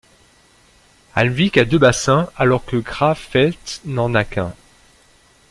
Almvik 1.15 1.57
a 1.59 1.63
deux 1.65 1.77
bassins, 1.77 2.27
alors 2.35 2.65
que 2.65 2.75
Gravfällt 2.77 3.81
n'en 3.85 4.15
a 4.15 4.23
qu'un. 4.23 4.51